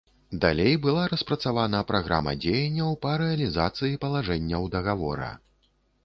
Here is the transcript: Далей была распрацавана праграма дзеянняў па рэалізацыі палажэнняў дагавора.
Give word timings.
Далей 0.43 0.75
была 0.85 1.01
распрацавана 1.11 1.81
праграма 1.91 2.33
дзеянняў 2.45 2.95
па 3.03 3.11
рэалізацыі 3.23 3.99
палажэнняў 4.05 4.65
дагавора. 4.77 5.29